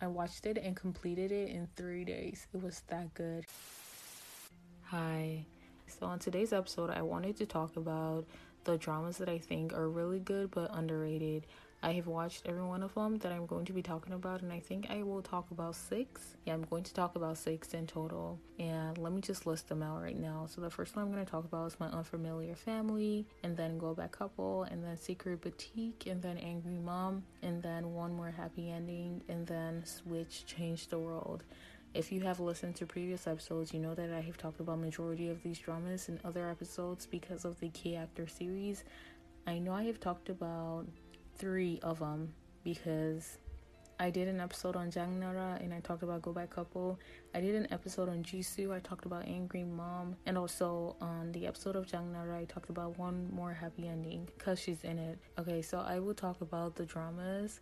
[0.00, 2.46] I watched it and completed it in three days.
[2.54, 3.44] It was that good.
[4.84, 5.44] Hi.
[5.86, 8.24] So, on today's episode, I wanted to talk about
[8.64, 11.46] the dramas that I think are really good but underrated.
[11.82, 14.52] I have watched every one of them that I'm going to be talking about, and
[14.52, 16.36] I think I will talk about six.
[16.44, 19.82] Yeah, I'm going to talk about six in total, and let me just list them
[19.82, 20.46] out right now.
[20.46, 23.78] So, the first one I'm going to talk about is My Unfamiliar Family, and then
[23.78, 28.30] Go Back Couple, and then Secret Boutique, and then Angry Mom, and then One More
[28.30, 31.44] Happy Ending, and then Switch Change the World.
[31.94, 35.28] If you have listened to previous episodes, you know that I have talked about majority
[35.30, 38.84] of these dramas in other episodes because of the K Actor series.
[39.46, 40.86] I know I have talked about
[41.40, 43.38] three of them because
[43.98, 47.00] I did an episode on Jangnara and I talked about Go Back Couple.
[47.34, 48.74] I did an episode on Jisoo.
[48.74, 50.16] I talked about Angry Mom.
[50.26, 54.60] And also on the episode of Jangnara, I talked about One More Happy Ending because
[54.60, 55.18] she's in it.
[55.38, 57.60] Okay, so I will talk about the dramas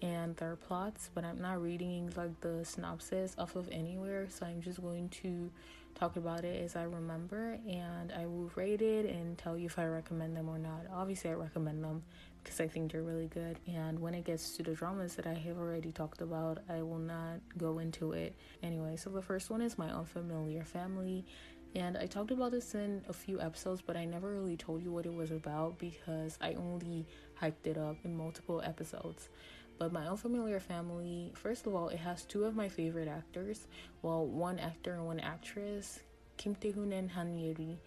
[0.00, 4.26] and their plots, but I'm not reading like the synopsis off of anywhere.
[4.30, 5.50] So I'm just going to
[5.94, 9.78] talk about it as I remember and I will rate it and tell you if
[9.78, 10.86] I recommend them or not.
[10.92, 12.02] Obviously, I recommend them
[12.48, 13.58] because I think they're really good.
[13.66, 16.98] And when it gets to the dramas that I have already talked about, I will
[16.98, 18.34] not go into it.
[18.62, 21.26] Anyway, so the first one is My Unfamiliar Family.
[21.74, 24.90] And I talked about this in a few episodes, but I never really told you
[24.90, 27.04] what it was about because I only
[27.38, 29.28] hyped it up in multiple episodes.
[29.78, 33.66] But My Unfamiliar Family, first of all, it has two of my favorite actors.
[34.00, 36.00] Well, one actor and one actress,
[36.38, 37.78] Kim Tae-hoon and Han Ye-ri.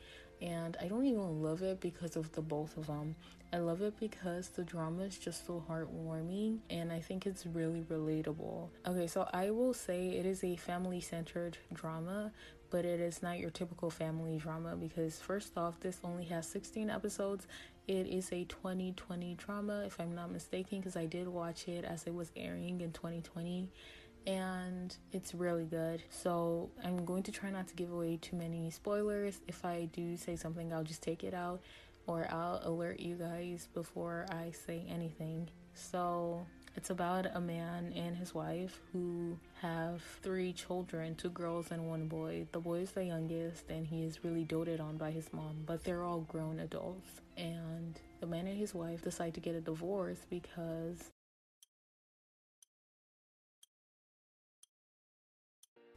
[0.41, 3.15] And I don't even love it because of the both of them.
[3.53, 7.81] I love it because the drama is just so heartwarming and I think it's really
[7.81, 8.69] relatable.
[8.87, 12.31] Okay, so I will say it is a family centered drama,
[12.71, 16.89] but it is not your typical family drama because, first off, this only has 16
[16.89, 17.45] episodes.
[17.87, 22.05] It is a 2020 drama, if I'm not mistaken, because I did watch it as
[22.07, 23.67] it was airing in 2020
[24.27, 26.03] and it's really good.
[26.09, 29.39] So I'm going to try not to give away too many spoilers.
[29.47, 31.61] If I do say something, I'll just take it out
[32.07, 35.49] or I'll alert you guys before I say anything.
[35.73, 41.87] So it's about a man and his wife who have three children two girls and
[41.87, 42.47] one boy.
[42.51, 45.83] The boy is the youngest and he is really doted on by his mom, but
[45.83, 47.21] they're all grown adults.
[47.37, 51.11] And the man and his wife decide to get a divorce because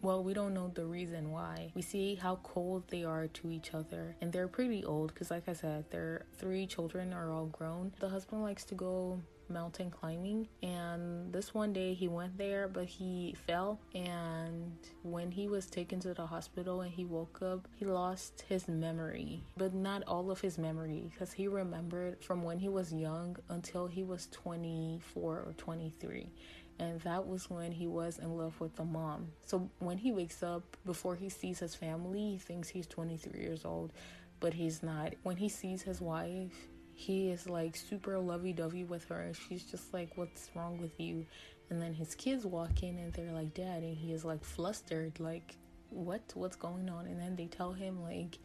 [0.05, 1.73] Well, we don't know the reason why.
[1.75, 5.49] We see how cold they are to each other, and they're pretty old because, like
[5.49, 7.91] I said, their three children are all grown.
[8.01, 12.87] The husband likes to go mountain climbing and this one day he went there but
[12.87, 14.73] he fell and
[15.03, 19.43] when he was taken to the hospital and he woke up he lost his memory
[19.59, 23.87] but not all of his memory because he remembered from when he was young until
[23.87, 26.31] he was 24 or 23
[26.79, 29.29] and that was when he was in love with the mom.
[29.47, 33.65] So when he wakes up, before he sees his family, he thinks he's 23 years
[33.65, 33.93] old,
[34.41, 35.15] but he's not.
[35.23, 36.53] When he sees his wife,
[36.95, 39.33] he is like super lovey dovey with her.
[39.49, 41.27] She's just like, What's wrong with you?
[41.71, 45.19] And then his kids walk in and they're like, Dad, and he is like flustered,
[45.21, 45.57] like,
[45.91, 46.23] What?
[46.35, 47.07] What's going on?
[47.07, 48.39] And then they tell him, like,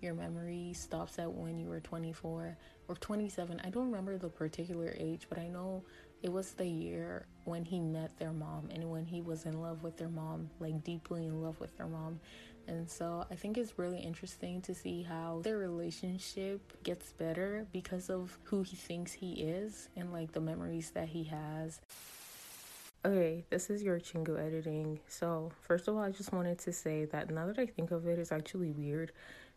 [0.00, 2.56] your memory stops at when you were 24
[2.88, 3.60] or 27.
[3.64, 5.82] I don't remember the particular age, but I know
[6.22, 9.82] it was the year when he met their mom and when he was in love
[9.82, 12.20] with their mom, like deeply in love with their mom.
[12.68, 18.10] And so I think it's really interesting to see how their relationship gets better because
[18.10, 21.80] of who he thinks he is and like the memories that he has.
[23.04, 24.98] Okay, this is your Chingu editing.
[25.06, 28.04] So, first of all, I just wanted to say that now that I think of
[28.08, 29.12] it, it's actually weird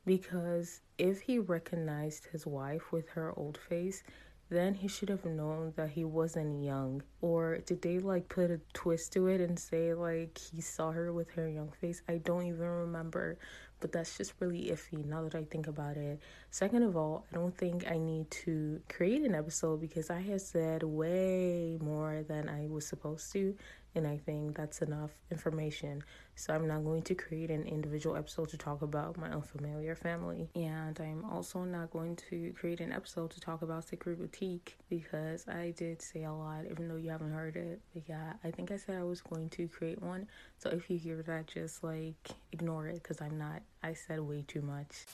[0.05, 4.03] because if he recognized his wife with her old face,
[4.49, 7.03] then he should have known that he wasn't young.
[7.21, 11.13] Or did they like put a twist to it and say like he saw her
[11.13, 12.01] with her young face?
[12.07, 13.37] I don't even remember,
[13.79, 16.19] but that's just really iffy now that I think about it.
[16.51, 20.41] Second of all, I don't think I need to create an episode because I have
[20.41, 23.55] said way more than I was supposed to
[23.95, 26.03] and I think that's enough information.
[26.35, 30.49] So I'm not going to create an individual episode to talk about my unfamiliar family,
[30.55, 35.47] and I'm also not going to create an episode to talk about Secret Boutique because
[35.47, 37.81] I did say a lot, even though you haven't heard it.
[37.93, 40.27] But yeah, I think I said I was going to create one.
[40.59, 43.61] So if you hear that, just like ignore it because I'm not.
[43.81, 45.05] I said way too much.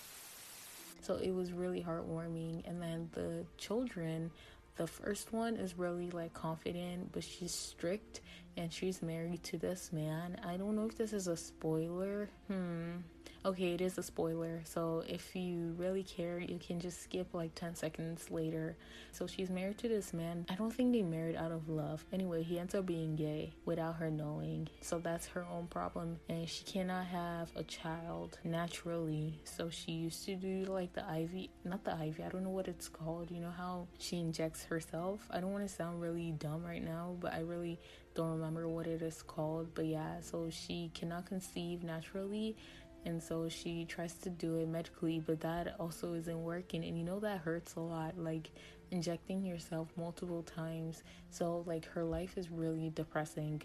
[1.01, 4.31] So it was really heartwarming, and then the children
[4.75, 8.21] the first one is really like confident, but she's strict
[8.57, 10.37] and she's married to this man.
[10.45, 12.29] I don't know if this is a spoiler.
[12.47, 12.97] Hmm.
[13.45, 17.53] Okay, it is a spoiler, so if you really care, you can just skip like
[17.53, 18.75] 10 seconds later.
[19.11, 20.47] So she's married to this man.
[20.49, 22.03] I don't think they married out of love.
[22.11, 24.67] Anyway, he ends up being gay without her knowing.
[24.81, 26.17] So that's her own problem.
[26.27, 29.39] And she cannot have a child naturally.
[29.43, 32.67] So she used to do like the IV, not the IV, I don't know what
[32.67, 33.29] it's called.
[33.29, 35.19] You know how she injects herself?
[35.29, 37.79] I don't want to sound really dumb right now, but I really
[38.15, 39.67] don't remember what it is called.
[39.75, 42.55] But yeah, so she cannot conceive naturally
[43.05, 46.83] and so she tries to do it medically but that also isn't working.
[46.83, 48.51] And you know that hurts a lot like
[48.91, 51.03] injecting yourself multiple times.
[51.29, 53.61] So like her life is really depressing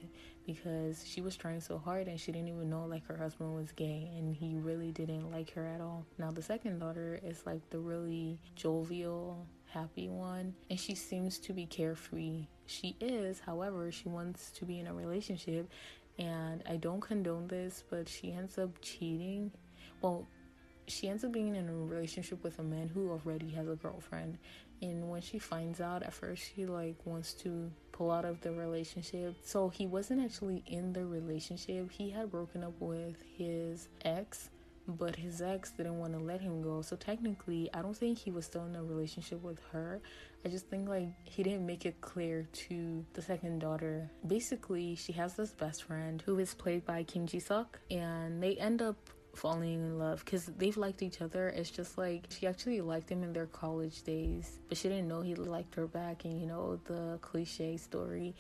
[0.47, 3.73] because she was trying so hard and she didn't even know like her husband was
[3.73, 6.05] gay and he really didn't like her at all.
[6.19, 11.53] Now the second daughter is like the really jovial happy one and she seems to
[11.53, 12.47] be carefree.
[12.67, 15.71] She is however she wants to be in a relationship
[16.21, 19.51] and I don't condone this, but she ends up cheating.
[20.03, 20.27] Well,
[20.87, 24.39] she ends up being in a relationship with a man who already has a girlfriend.
[24.83, 28.53] And when she finds out, at first she like wants to pull out of the
[28.53, 29.37] relationship.
[29.45, 31.91] So he wasn't actually in the relationship.
[31.91, 34.51] He had broken up with his ex
[34.99, 36.83] but his ex didn't want to let him go.
[36.83, 40.01] So technically, I don't think he was still in a relationship with her.
[40.45, 44.11] I just think like he didn't make it clear to the second daughter.
[44.27, 48.57] Basically, she has this best friend who is played by Kim Ji Suk, and they
[48.57, 48.97] end up
[49.35, 51.49] falling in love because they've liked each other.
[51.49, 55.21] It's just like she actually liked him in their college days, but she didn't know
[55.21, 56.25] he liked her back.
[56.25, 58.35] And you know, the cliche story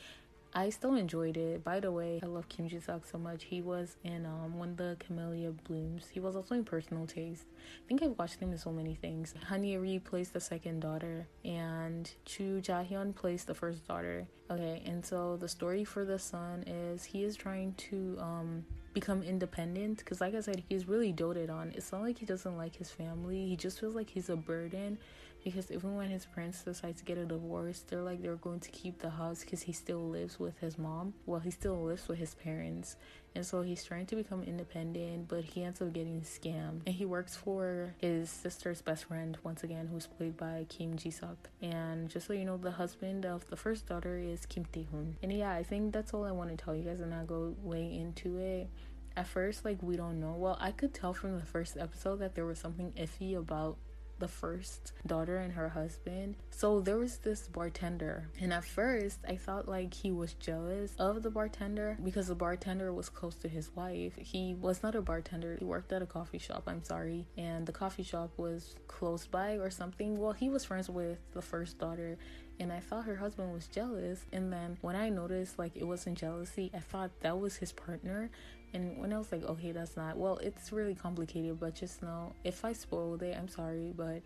[0.53, 1.63] I still enjoyed it.
[1.63, 3.45] By the way, I love Kim Ji Suk so much.
[3.45, 6.09] He was in um When the Camellia Blooms.
[6.11, 7.45] He was also in Personal Taste.
[7.85, 9.35] I think I've watched him in so many things.
[9.49, 14.27] Han Ye-ri plays the second daughter, and Chu Ja-hyun plays the first daughter.
[14.51, 19.23] Okay, and so the story for the son is he is trying to um become
[19.23, 22.75] independent because like i said he's really doted on it's not like he doesn't like
[22.75, 24.99] his family he just feels like he's a burden
[25.43, 28.71] because even when his parents decide to get a divorce they're like they're going to
[28.71, 31.15] keep the house because he still lives with his mom.
[31.27, 32.97] Well he still lives with his parents.
[33.35, 36.83] And so he's trying to become independent but he ends up getting scammed.
[36.87, 41.49] And he works for his sister's best friend once again who's played by kim ji-suk
[41.63, 45.17] and just so you know the husband of the first daughter is kim tae-hoon.
[45.23, 47.55] And yeah i think that's all i want to tell you guys and not go
[47.63, 48.69] way into it.
[49.17, 50.35] At first like we don't know.
[50.37, 53.77] Well i could tell from the first episode that there was something iffy about
[54.21, 56.37] the first daughter and her husband.
[56.51, 61.23] So there was this bartender, and at first I thought like he was jealous of
[61.23, 64.15] the bartender because the bartender was close to his wife.
[64.17, 67.73] He was not a bartender, he worked at a coffee shop, I'm sorry, and the
[67.73, 70.19] coffee shop was close by or something.
[70.19, 72.19] Well, he was friends with the first daughter
[72.61, 74.27] and I thought her husband was jealous.
[74.33, 78.31] And then when I noticed like it wasn't jealousy, I thought that was his partner.
[78.75, 82.33] And when I was like, okay, that's not, well, it's really complicated, but just know
[82.45, 84.21] if I spoiled it, I'm sorry, but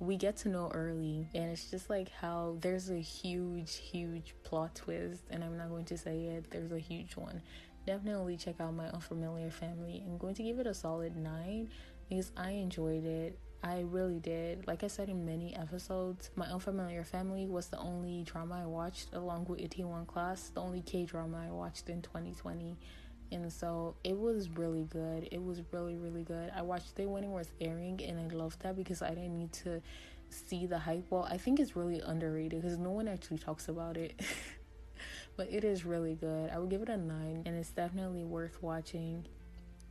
[0.00, 1.28] we get to know early.
[1.34, 5.84] And it's just like how there's a huge, huge plot twist, and I'm not going
[5.84, 7.40] to say it, there's a huge one.
[7.86, 10.02] Definitely check out my unfamiliar family.
[10.04, 11.68] I'm going to give it a solid 9
[12.08, 13.38] because I enjoyed it.
[13.64, 14.66] I really did.
[14.66, 19.14] Like I said in many episodes, My Unfamiliar Family was the only drama I watched
[19.14, 22.76] along with Itaewon Class, the only K drama I watched in 2020
[23.32, 25.28] and so it was really good.
[25.30, 26.52] It was really really good.
[26.54, 29.82] I watched when it was airing, and I loved that because I didn't need to
[30.30, 31.06] see the hype.
[31.10, 34.20] Well, I think it's really underrated because no one actually talks about it.
[35.36, 36.50] but it is really good.
[36.50, 39.26] I would give it a nine, and it's definitely worth watching.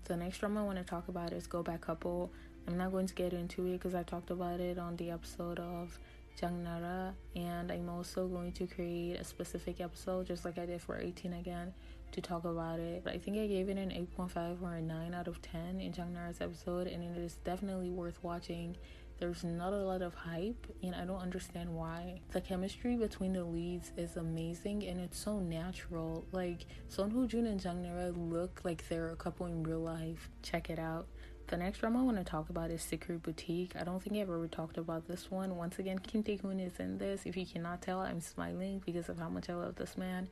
[0.05, 2.31] The next drama I want to talk about is Go Back Couple.
[2.67, 5.59] I'm not going to get into it because I talked about it on the episode
[5.59, 5.99] of
[6.39, 10.97] Jangnara, and I'm also going to create a specific episode just like I did for
[10.97, 11.73] 18 again
[12.13, 13.03] to talk about it.
[13.05, 16.41] I think I gave it an 8.5 or a 9 out of 10 in Jangnara's
[16.41, 18.77] episode, and it is definitely worth watching.
[19.19, 22.21] There's not a lot of hype, and I don't understand why.
[22.31, 26.25] The chemistry between the leads is amazing, and it's so natural.
[26.31, 30.29] Like Son Ho Jun and Jang Nara look like they're a couple in real life.
[30.41, 31.07] Check it out.
[31.47, 33.73] The next drama I want to talk about is Secret Boutique.
[33.79, 35.55] I don't think I've ever talked about this one.
[35.55, 37.21] Once again, Kim Tae Hoon is in this.
[37.25, 40.29] If you cannot tell, I'm smiling because of how much I love this man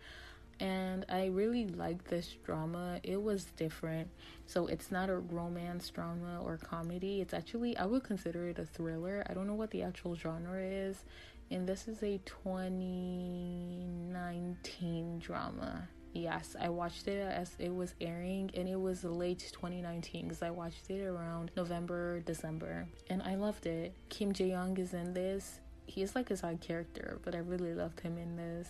[0.61, 3.01] and I really like this drama.
[3.01, 4.07] It was different.
[4.45, 7.19] So it's not a romance drama or comedy.
[7.19, 9.25] It's actually I would consider it a thriller.
[9.27, 11.03] I don't know what the actual genre is.
[11.49, 15.87] And this is a 2019 drama.
[16.13, 20.49] Yes, I watched it as it was airing and it was late 2019 because I
[20.49, 22.87] watched it around November, December.
[23.09, 23.95] And I loved it.
[24.09, 25.59] Kim Jae Young is in this.
[25.85, 28.69] He is like a side character, but I really loved him in this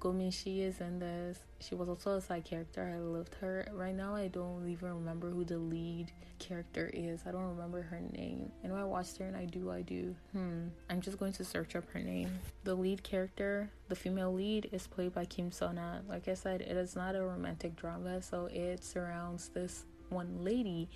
[0.00, 1.40] Go she is in this.
[1.60, 2.92] She was also a side character.
[2.94, 3.66] I loved her.
[3.72, 7.22] Right now, I don't even remember who the lead character is.
[7.26, 8.52] I don't remember her name.
[8.62, 10.14] And when I watched her and I do, I do.
[10.32, 10.68] Hmm.
[10.88, 12.30] I'm just going to search up her name.
[12.62, 16.02] The lead character, the female lead, is played by Kim Sun-a.
[16.08, 20.88] Like I said, it is not a romantic drama, so it surrounds this one lady.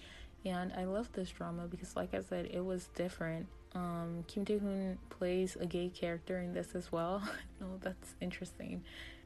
[0.44, 3.46] And I love this drama because, like I said, it was different.
[3.74, 7.22] Um, Kim Tae Hoon plays a gay character in this as well.
[7.62, 8.84] oh, that's interesting.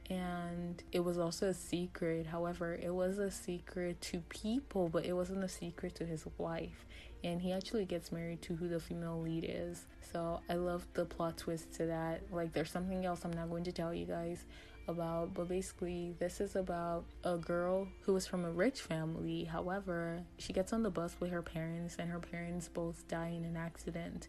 [0.09, 2.27] And it was also a secret.
[2.27, 6.85] However, it was a secret to people, but it wasn't a secret to his wife.
[7.23, 9.85] And he actually gets married to who the female lead is.
[10.13, 12.21] So I love the plot twist to that.
[12.31, 14.45] Like, there's something else I'm not going to tell you guys
[14.87, 19.43] about, but basically, this is about a girl who is from a rich family.
[19.43, 23.45] However, she gets on the bus with her parents, and her parents both die in
[23.45, 24.27] an accident.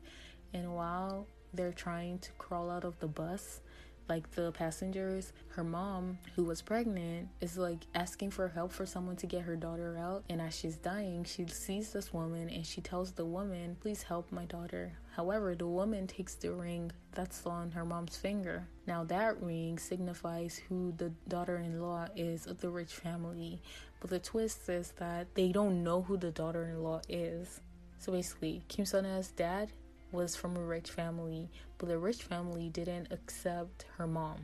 [0.52, 3.60] And while they're trying to crawl out of the bus,
[4.08, 9.16] like the passengers, her mom, who was pregnant, is like asking for help for someone
[9.16, 10.24] to get her daughter out.
[10.28, 14.30] And as she's dying, she sees this woman and she tells the woman, Please help
[14.32, 14.92] my daughter.
[15.14, 18.66] However, the woman takes the ring that's on her mom's finger.
[18.86, 23.60] Now, that ring signifies who the daughter in law is of the rich family.
[24.00, 27.60] But the twist is that they don't know who the daughter in law is.
[27.98, 29.72] So basically, Kim Sun-a's dad
[30.12, 34.38] was from a rich family, but the rich family didn't accept her mom.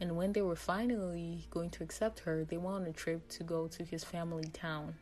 [0.00, 3.44] And when they were finally going to accept her, they went on a trip to
[3.44, 4.94] go to his family town.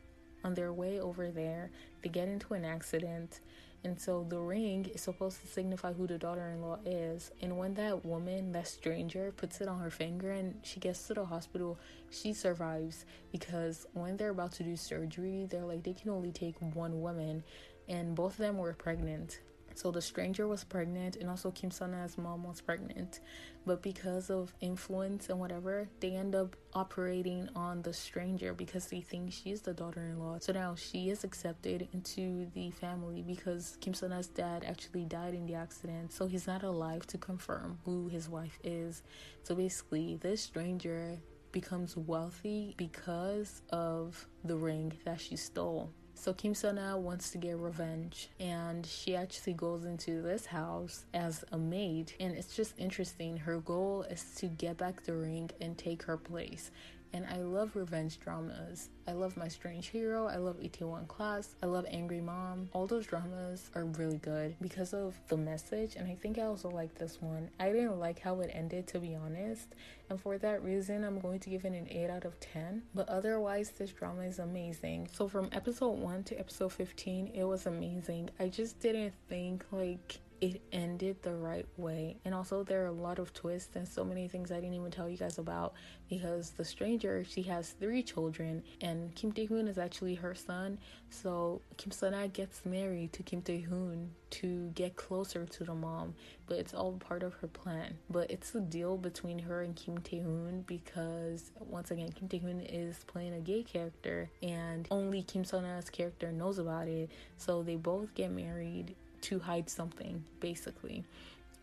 [0.44, 1.70] On their way over there,
[2.02, 3.40] they get into an accident,
[3.84, 7.30] and so the ring is supposed to signify who the daughter in law is.
[7.40, 11.14] And when that woman, that stranger, puts it on her finger and she gets to
[11.14, 11.78] the hospital,
[12.10, 16.56] she survives because when they're about to do surgery, they're like, they can only take
[16.74, 17.44] one woman,
[17.88, 19.40] and both of them were pregnant.
[19.78, 23.20] So the stranger was pregnant, and also Kim Sun-a's mom was pregnant.
[23.64, 29.00] But because of influence and whatever, they end up operating on the stranger because they
[29.02, 30.38] think she's the daughter in law.
[30.40, 35.46] So now she is accepted into the family because Kim Sun-a's dad actually died in
[35.46, 36.12] the accident.
[36.12, 39.04] So he's not alive to confirm who his wife is.
[39.44, 41.20] So basically, this stranger
[41.52, 45.92] becomes wealthy because of the ring that she stole.
[46.20, 51.44] So Kim Sun-a wants to get revenge and she actually goes into this house as
[51.52, 53.36] a maid and it's just interesting.
[53.36, 56.72] Her goal is to get back the ring and take her place
[57.12, 58.90] and I love revenge dramas.
[59.06, 62.68] I love My Strange Hero, I love Itaewon Class, I love Angry Mom.
[62.72, 66.70] All those dramas are really good because of the message, and I think I also
[66.70, 67.50] like this one.
[67.58, 69.74] I didn't like how it ended, to be honest,
[70.10, 72.82] and for that reason, I'm going to give it an 8 out of 10.
[72.94, 75.08] But otherwise, this drama is amazing.
[75.12, 78.30] So, from episode 1 to episode 15, it was amazing.
[78.38, 82.16] I just didn't think like it ended the right way.
[82.24, 84.90] And also, there are a lot of twists and so many things I didn't even
[84.90, 85.74] tell you guys about
[86.08, 90.78] because the stranger she has three children, and Kim Tae Hoon is actually her son.
[91.10, 96.14] So Kim Sun-a gets married to Kim Tae Hoon to get closer to the mom,
[96.46, 97.96] but it's all part of her plan.
[98.10, 102.38] But it's a deal between her and Kim Tae Hoon because once again, Kim Tae
[102.38, 107.10] Hoon is playing a gay character, and only Kim Sun-a's character knows about it.
[107.36, 111.04] So they both get married to hide something, basically.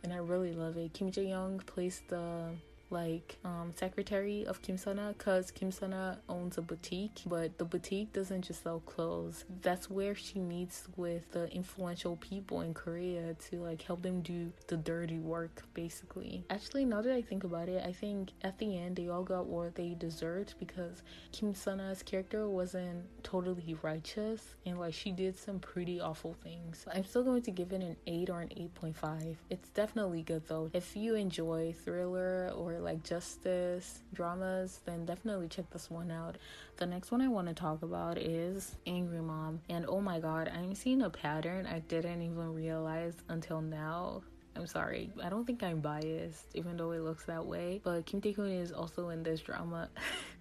[0.04, 0.94] And I really love it.
[0.94, 2.50] Kim Jae Young plays the
[2.89, 8.13] like um, secretary of Kim Sun-a because Kim Sun-a owns a boutique, but the boutique
[8.13, 9.46] doesn't just sell clothes.
[9.62, 14.51] That's where she meets with the influential people in Korea to like help them do
[14.68, 16.44] the dirty work, basically.
[16.50, 19.48] Actually, now that I think about it, I think at the end they all got
[19.48, 25.60] what they deserved because Kim Sun-a's character wasn't totally righteous and like she did some
[25.60, 26.86] pretty awful things.
[26.94, 29.36] I'm still going to give it an 8 or an 8.5.
[29.50, 30.70] It's definitely good though.
[30.74, 36.38] If you enjoy thriller or like justice dramas, then definitely check this one out.
[36.77, 39.62] The next one I want to talk about is Angry Mom.
[39.70, 44.24] And oh my god, I'm seeing a pattern I didn't even realize until now.
[44.55, 45.12] I'm sorry.
[45.22, 47.82] I don't think I'm biased, even though it looks that way.
[47.84, 49.89] But Kim Tae Hoon is also in this drama.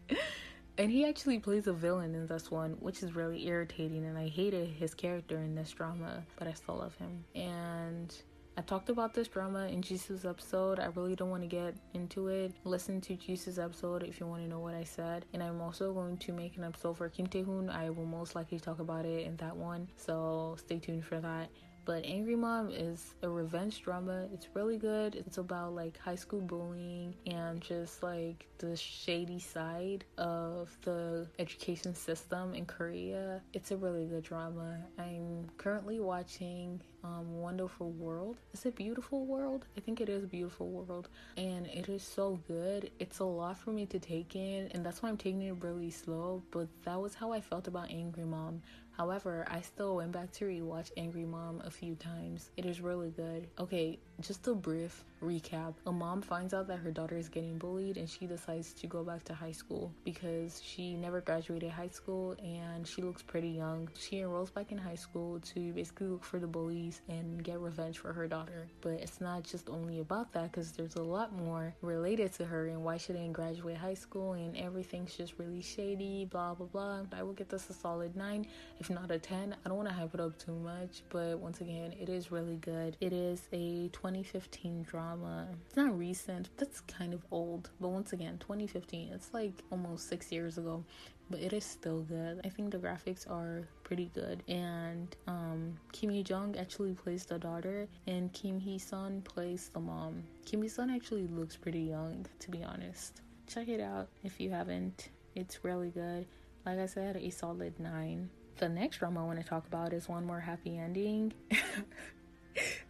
[0.79, 4.05] and he actually plays a villain in this one, which is really irritating.
[4.05, 7.25] And I hated his character in this drama, but I still love him.
[7.35, 8.15] And
[8.57, 10.79] I talked about this drama in Jisoo's episode.
[10.79, 12.53] I really don't want to get into it.
[12.65, 15.25] Listen to Jisoo's episode if you want to know what I said.
[15.33, 17.69] And I'm also going to make an episode for Kim Tae-hoon.
[17.69, 19.89] I will most likely talk about it in that one.
[19.97, 21.49] So stay tuned for that.
[21.85, 24.29] But Angry Mom is a revenge drama.
[24.33, 25.17] It's really good.
[25.17, 31.95] It's about like high school bullying and just like the shady side of the education
[31.95, 33.43] system in Korea.
[33.53, 34.79] It's a really good drama.
[34.99, 38.39] I'm currently watching um, Wonderful World.
[38.53, 39.67] Is it Beautiful World?
[39.77, 41.09] I think it is a Beautiful World.
[41.37, 42.91] And it is so good.
[42.99, 45.91] It's a lot for me to take in, and that's why I'm taking it really
[45.91, 46.43] slow.
[46.51, 48.63] But that was how I felt about Angry Mom.
[48.97, 52.51] However, I still went back to rewatch Angry Mom a few times.
[52.57, 53.49] It is really good.
[53.59, 55.75] Okay, just a brief recap.
[55.87, 59.03] A mom finds out that her daughter is getting bullied and she decides to go
[59.03, 63.89] back to high school because she never graduated high school and she looks pretty young.
[63.99, 67.99] She enrolls back in high school to basically look for the bullies and get revenge
[67.99, 68.69] for her daughter.
[68.83, 72.67] But it's not just only about that because there's a lot more related to her
[72.67, 77.01] and why she didn't graduate high school and everything's just really shady, blah blah blah.
[77.17, 78.47] I will get this a solid 9
[78.79, 79.57] if not a 10.
[79.65, 82.57] I don't want to hype it up too much, but once again, it is really
[82.57, 82.97] good.
[83.01, 85.49] It is a 2015 drama.
[85.67, 90.31] It's not recent, that's kind of old, but once again, 2015, it's like almost six
[90.31, 90.85] years ago
[91.31, 92.39] but it is still good.
[92.45, 94.43] I think the graphics are pretty good.
[94.47, 99.81] And um, Kim Hee Jung actually plays the daughter, and Kim Hee Sun plays the
[99.81, 100.23] mom.
[100.45, 103.23] Kim Hee Sun actually looks pretty young, to be honest.
[103.49, 105.09] Check it out if you haven't.
[105.35, 106.27] It's really good.
[106.67, 108.29] Like I said, a solid nine.
[108.59, 111.33] The next drama I want to talk about is One More Happy Ending.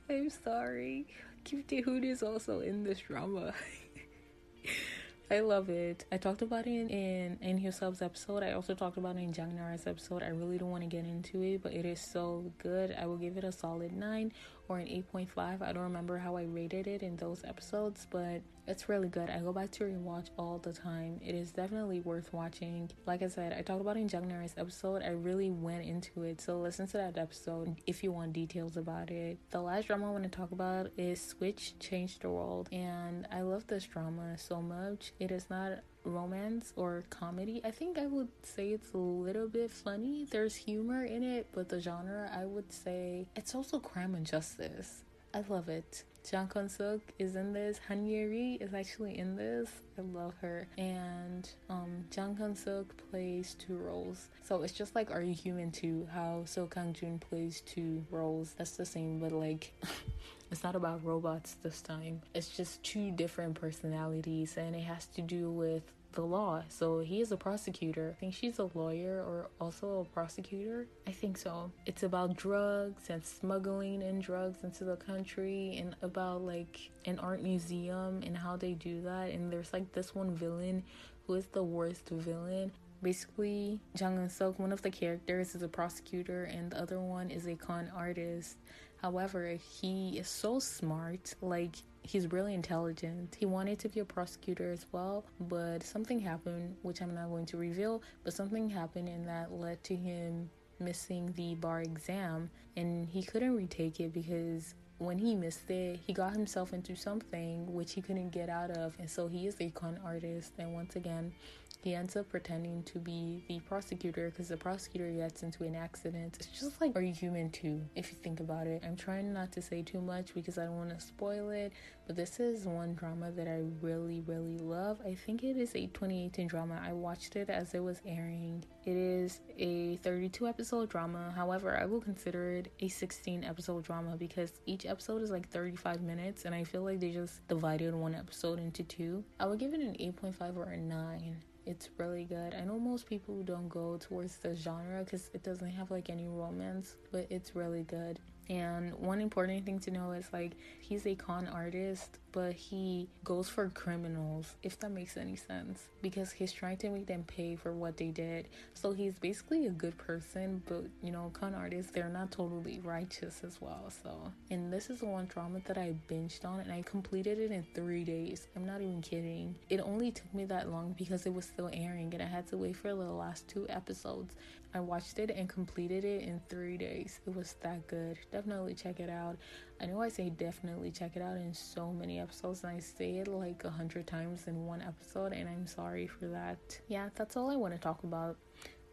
[0.08, 1.06] I'm sorry.
[1.44, 3.54] Kim Tae Hoon is also in this drama.
[5.30, 6.04] I love it.
[6.12, 8.42] I talked about it in in Hyosub's episode.
[8.42, 10.22] I also talked about it in Jang Nara's episode.
[10.22, 12.94] I really don't want to get into it, but it is so good.
[13.00, 14.32] I will give it a solid 9
[14.68, 15.62] or an 8.5.
[15.62, 19.28] I don't remember how I rated it in those episodes, but it's really good.
[19.28, 21.20] I go back to rewatch all the time.
[21.24, 22.90] It is definitely worth watching.
[23.06, 25.02] Like I said, I talked about in Jang Nara's episode.
[25.02, 26.40] I really went into it.
[26.40, 29.38] So listen to that episode if you want details about it.
[29.50, 32.68] The last drama I want to talk about is Switch Changed the World.
[32.72, 35.12] And I love this drama so much.
[35.20, 37.60] It is not romance or comedy.
[37.64, 40.26] I think I would say it's a little bit funny.
[40.30, 45.04] There's humor in it, but the genre I would say it's also crime and justice.
[45.34, 46.04] I love it.
[46.30, 47.78] Jang Kun Suk is in this.
[47.88, 49.68] Han Ye Ri is actually in this.
[49.98, 50.66] I love her.
[50.78, 54.28] And um, Jang Kun Suk plays two roles.
[54.42, 56.08] So it's just like Are You Human too?
[56.10, 58.54] How Seo Kang Joon plays two roles.
[58.56, 59.72] That's the same, but like
[60.50, 62.22] it's not about robots this time.
[62.34, 65.82] It's just two different personalities, and it has to do with
[66.14, 66.62] the law.
[66.68, 68.14] So he is a prosecutor.
[68.16, 70.86] I think she's a lawyer or also a prosecutor.
[71.06, 71.70] I think so.
[71.86, 77.42] It's about drugs and smuggling in drugs into the country and about like an art
[77.42, 79.30] museum and how they do that.
[79.30, 80.82] And there's like this one villain
[81.26, 82.72] who is the worst villain.
[83.02, 87.30] Basically, Jang Kun Suk, one of the characters is a prosecutor and the other one
[87.30, 88.56] is a con artist.
[89.04, 93.36] However, he is so smart, like he's really intelligent.
[93.38, 97.44] He wanted to be a prosecutor as well, but something happened, which I'm not going
[97.52, 100.48] to reveal, but something happened and that led to him
[100.80, 106.14] missing the bar exam and he couldn't retake it because when he missed it, he
[106.14, 109.70] got himself into something which he couldn't get out of, and so he is a
[109.70, 110.52] con artist.
[110.58, 111.32] And once again,
[111.82, 116.36] he ends up pretending to be the prosecutor because the prosecutor gets into an accident.
[116.40, 118.82] It's just like Are You Human too, if you think about it.
[118.86, 121.72] I'm trying not to say too much because I don't want to spoil it,
[122.06, 125.00] but this is one drama that I really, really love.
[125.04, 126.80] I think it is a 2018 drama.
[126.82, 128.64] I watched it as it was airing.
[128.84, 131.32] It is a 32 episode drama.
[131.34, 136.02] However, I will consider it a 16 episode drama because each episode is like 35
[136.02, 139.24] minutes and I feel like they just divided one episode into two.
[139.40, 142.54] I would give it an 8.5 or a 9 it's really good.
[142.54, 146.26] I know most people don't go towards the genre because it doesn't have like any
[146.28, 148.18] romance, but it's really good.
[148.48, 153.48] And one important thing to know is like he's a con artist, but he goes
[153.48, 157.72] for criminals, if that makes any sense, because he's trying to make them pay for
[157.72, 158.48] what they did.
[158.74, 163.42] So he's basically a good person, but you know, con artists, they're not totally righteous
[163.44, 163.90] as well.
[164.02, 167.50] So, and this is the one drama that I binged on and I completed it
[167.50, 168.48] in three days.
[168.56, 169.54] I'm not even kidding.
[169.70, 172.58] It only took me that long because it was still airing and I had to
[172.58, 174.34] wait for the last two episodes.
[174.74, 177.20] I watched it and completed it in three days.
[177.26, 178.18] It was that good.
[178.32, 179.36] Definitely check it out.
[179.80, 183.18] I know I say definitely check it out in so many episodes, and I say
[183.18, 186.58] it like a hundred times in one episode, and I'm sorry for that.
[186.88, 188.36] Yeah, that's all I want to talk about.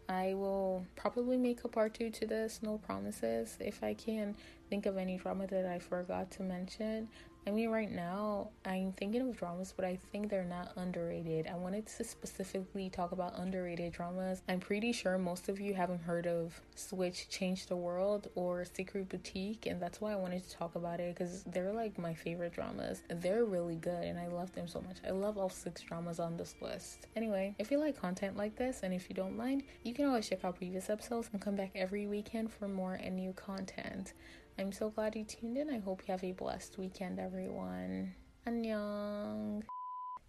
[0.08, 3.58] I will probably make a part two to this, no promises.
[3.60, 4.36] If I can
[4.70, 7.08] think of any drama that I forgot to mention,
[7.48, 11.48] I mean, right now, I'm thinking of dramas, but I think they're not underrated.
[11.48, 14.44] I wanted to specifically talk about underrated dramas.
[14.48, 19.10] I'm pretty sure most of you haven't heard of Switch Change the World or Secret
[19.10, 22.54] Boutique, and that's why I wanted to talk about it because they're like my favorite
[22.54, 23.02] dramas.
[23.10, 24.98] They're really good, and I love them so much.
[25.06, 27.08] I love all six dramas on this list.
[27.16, 30.30] Anyway, if you like content like this, and if you don't mind, you can always
[30.30, 34.14] check out previous episodes and come back every weekend for more and new content.
[34.60, 35.70] I'm so glad you tuned in.
[35.70, 38.14] I hope you have a blessed weekend, everyone.
[38.48, 39.64] Annyeong.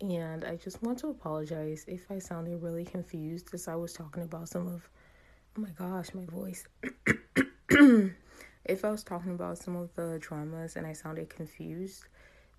[0.00, 4.22] And I just want to apologize if I sounded really confused as I was talking
[4.22, 4.88] about some of,
[5.56, 6.64] oh my gosh, my voice.
[8.64, 12.04] if I was talking about some of the dramas and I sounded confused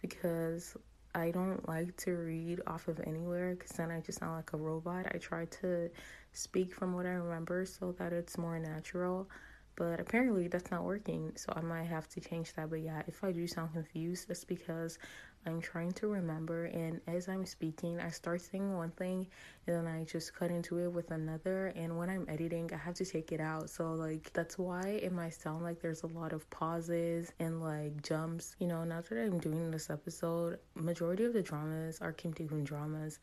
[0.02, 0.76] because
[1.16, 4.58] I don't like to read off of anywhere because then I just sound like a
[4.58, 5.08] robot.
[5.14, 5.90] I try to
[6.34, 9.30] speak from what I remember so that it's more natural
[9.76, 12.70] but apparently that's not working so i might have to change that.
[12.70, 14.98] But yeah if i do sound confused that's because
[15.46, 19.28] i'm trying to remember and as i'm speaking i start saying one thing
[19.68, 22.94] and then i just cut into it with another and when i'm editing i have
[22.96, 23.70] to take it out.
[23.70, 28.02] So like that's why it might sound like there's a lot of pauses and like
[28.02, 28.56] jumps.
[28.60, 32.48] You know now that i'm doing this episode majority of the dramas are kim tae
[32.64, 33.20] dramas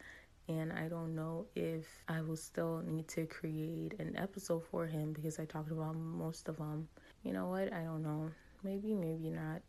[0.48, 5.12] and I don't know if I will still need to create an episode for him
[5.12, 6.88] because I talked about most of them.
[7.22, 7.72] You know what?
[7.72, 8.30] I don't know.
[8.62, 9.62] Maybe, maybe not.